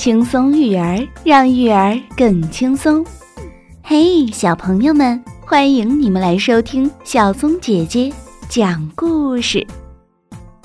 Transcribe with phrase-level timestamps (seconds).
[0.00, 3.04] 轻松育儿，让育儿更轻松。
[3.82, 8.10] 嘿，小朋友们，欢迎你们来收听小松姐姐
[8.48, 9.66] 讲故事。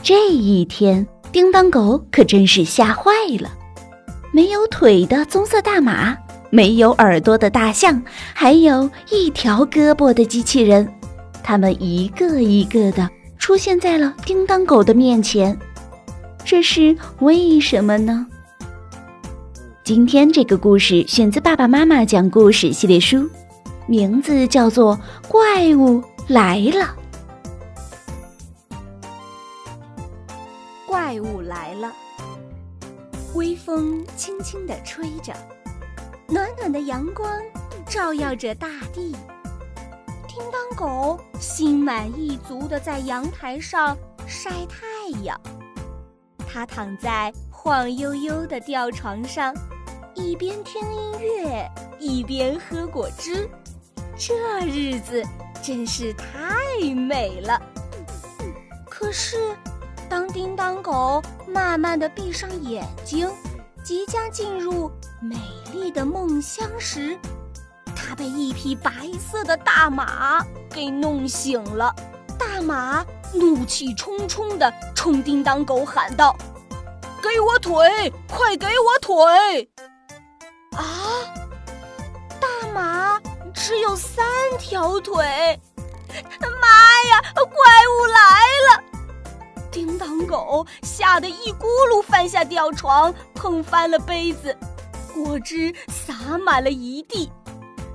[0.00, 3.10] 这一天，叮当狗可真是吓坏
[3.40, 3.50] 了。
[4.30, 6.16] 没有腿的棕色大马，
[6.50, 8.00] 没有耳朵的大象，
[8.32, 10.88] 还有一条胳膊的机器人，
[11.42, 15.58] 它们一个一个的出现在了叮当狗的面前。
[16.44, 18.28] 这是为什么呢？
[19.84, 23.28] 今天这个故事选自《爸爸妈妈讲故事》系列书，
[23.86, 24.96] 名字叫做
[25.28, 26.96] 《怪物来了》。
[30.86, 31.92] 怪物来了，
[33.34, 35.34] 微风轻轻地吹着，
[36.28, 37.30] 暖暖的阳光
[37.86, 39.14] 照耀着大地。
[40.26, 43.94] 叮当狗心满意足地在阳台上
[44.26, 45.38] 晒太阳，
[46.50, 49.54] 它躺在晃悠悠的吊床上。
[50.14, 53.48] 一边听音乐，一边喝果汁，
[54.16, 54.34] 这
[54.66, 55.22] 日子
[55.62, 57.60] 真是太美了。
[58.88, 59.36] 可是，
[60.08, 63.28] 当叮当狗慢慢的闭上眼睛，
[63.84, 64.90] 即将进入
[65.20, 65.36] 美
[65.72, 67.18] 丽的梦乡时，
[67.94, 71.94] 它被一匹白色的大马给弄醒了。
[72.38, 76.36] 大马怒气冲冲的冲叮当狗喊道
[77.22, 79.70] ：“给我腿，快给我腿！”
[83.66, 84.22] 只有三
[84.58, 85.16] 条腿，
[86.38, 86.68] 妈
[87.08, 87.22] 呀！
[87.34, 88.20] 怪物来
[88.68, 88.84] 了！
[89.70, 94.54] 叮当狗吓得一咕噜翻下吊床，碰翻了杯子，
[95.14, 97.32] 果汁洒满了一地。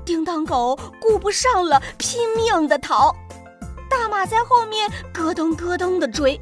[0.03, 3.15] 叮当狗顾不上了，拼命的逃，
[3.87, 6.41] 大马在后面咯噔咯噔的追。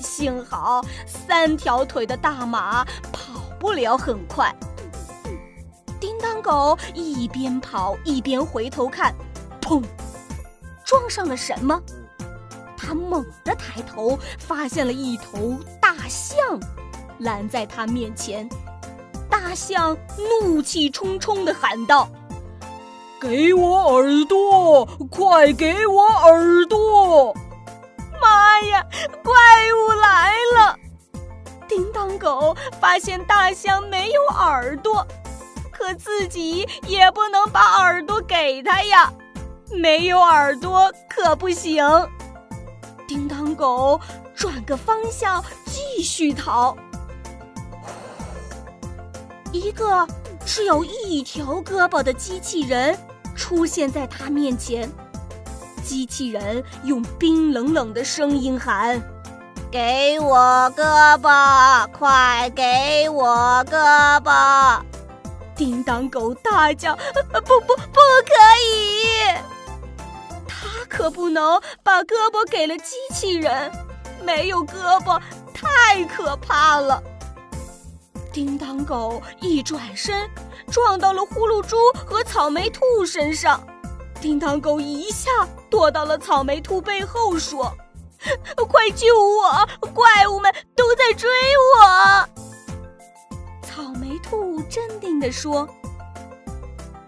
[0.00, 4.50] 幸好三条腿的大马跑不了很快。
[6.00, 9.14] 叮当狗一边跑一边回头看，
[9.60, 9.82] 砰！
[10.84, 11.80] 撞上了什么？
[12.76, 16.36] 他猛地抬头，发现了一头大象
[17.18, 18.48] 拦在他面前。
[19.28, 19.96] 大象
[20.42, 22.08] 怒气冲冲地喊道
[23.20, 24.86] ：“给我耳朵！
[25.10, 27.34] 快给我耳朵！”
[28.20, 28.84] 妈呀！
[29.22, 30.76] 怪物来了！
[31.68, 35.06] 叮当狗发现大象没有耳朵。
[35.78, 39.12] 可自己也不能把耳朵给他呀，
[39.70, 41.84] 没有耳朵可不行。
[43.06, 43.98] 叮当狗
[44.34, 46.76] 转个方向继续逃。
[49.52, 50.06] 一个
[50.44, 52.98] 只有一条胳膊的机器人
[53.36, 54.90] 出现在他面前。
[55.84, 59.00] 机器人用冰冷冷的声音喊
[59.70, 60.36] ：“给我
[60.76, 64.82] 胳膊，快给我胳膊！”
[65.58, 66.94] 叮当狗大叫
[67.44, 68.32] ：“不不，不可
[68.64, 69.34] 以！
[70.46, 73.70] 他可不能把胳膊给了机器人，
[74.22, 75.20] 没有胳膊
[75.52, 77.02] 太可怕了。”
[78.32, 80.30] 叮当狗一转身，
[80.70, 81.76] 撞到了呼噜猪
[82.06, 83.60] 和草莓兔身上。
[84.20, 85.28] 叮当狗一下
[85.68, 87.76] 躲到了草莓兔背后，说
[88.70, 89.68] ：“快救我！
[89.92, 91.28] 怪物们都在追
[91.74, 92.28] 我！”
[94.18, 95.68] 兔镇定地说：“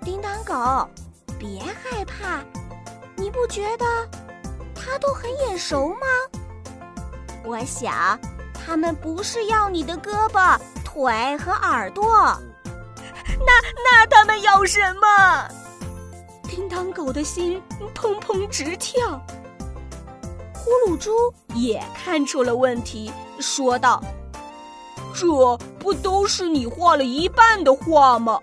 [0.05, 0.89] 叮当狗，
[1.39, 2.43] 别害怕，
[3.17, 3.85] 你不觉得
[4.75, 6.07] 它都很眼熟吗？
[7.45, 8.19] 我想，
[8.55, 12.05] 它们不是要你的胳膊、腿和耳朵，
[13.39, 13.53] 那
[13.85, 15.49] 那它们要什么？”
[16.49, 17.63] 叮当狗的心
[17.95, 19.21] 砰砰直跳。
[20.53, 21.11] 呼噜猪
[21.55, 24.03] 也看出了问题，说道。
[25.15, 28.41] 这不都是你画了一半的画吗？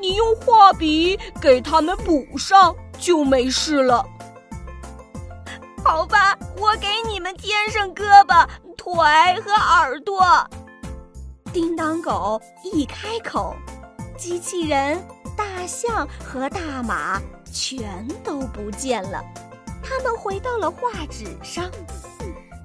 [0.00, 4.04] 你用画笔给他们补上就没事了。
[5.84, 8.94] 好吧，我给你们添上胳膊、腿
[9.40, 10.24] 和耳朵。
[11.52, 13.54] 叮当狗一开口，
[14.16, 15.00] 机器人、
[15.36, 17.20] 大象和大马
[17.52, 19.22] 全都不见了，
[19.82, 21.70] 他们回到了画纸上。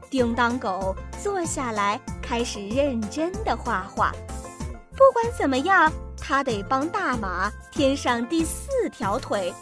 [0.09, 4.11] 叮当狗坐下来，开始认真的画画。
[4.91, 9.53] 不管怎么样，他得帮大马添上第四条腿，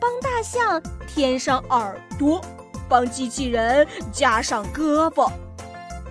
[0.00, 2.44] 帮大象添上耳朵，
[2.88, 5.30] 帮机器人加上胳膊。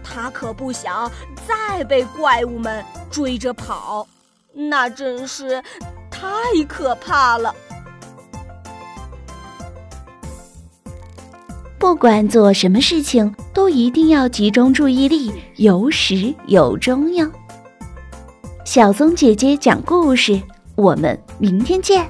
[0.03, 1.11] 他可不想
[1.47, 4.07] 再被怪物们追着跑，
[4.53, 5.61] 那真是
[6.09, 6.29] 太
[6.67, 7.53] 可怕了。
[11.77, 17.29] 不管做什么事情，都一定要集中注意力，有始有终哟。
[18.63, 20.41] 小松姐姐讲故事，
[20.75, 22.09] 我们明天见。